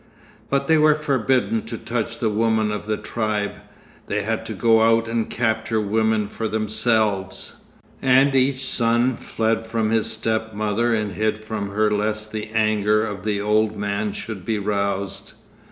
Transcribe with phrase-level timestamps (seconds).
[0.49, 3.57] (But they were forbidden to touch the women of the tribe,
[4.07, 7.65] they had to go out and capture women for themselves,
[8.01, 13.23] and each son fled from his stepmother and hid from her lest the anger of
[13.23, 15.33] the Old Man should be roused.